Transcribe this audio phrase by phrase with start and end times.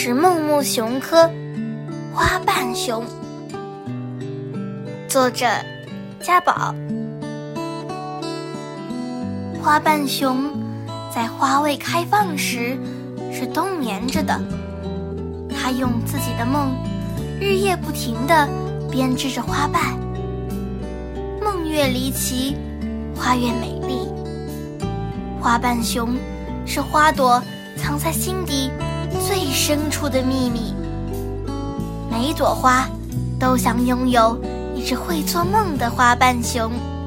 [0.00, 1.28] 是梦木熊科
[2.14, 3.04] 花瓣熊。
[5.08, 5.44] 作者：
[6.20, 6.72] 家宝。
[9.60, 10.52] 花瓣熊
[11.12, 12.78] 在花未开放时
[13.32, 14.40] 是冬眠着的，
[15.50, 16.70] 它用自己的梦
[17.40, 18.48] 日夜不停地
[18.88, 19.98] 编织着花瓣。
[21.42, 22.56] 梦越离奇，
[23.16, 24.08] 花越美丽。
[25.40, 26.16] 花瓣熊
[26.64, 27.42] 是花朵
[27.76, 28.70] 藏在心底
[29.26, 30.74] 最深处的秘密。
[32.10, 32.88] 每朵花
[33.38, 34.38] 都想拥有
[34.74, 36.97] 一只会做梦的花瓣熊。